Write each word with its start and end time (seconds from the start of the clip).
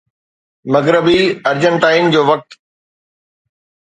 مغربي 0.75 1.19
ارجنٽائن 1.49 2.09
جو 2.15 2.23
وقت 2.31 2.57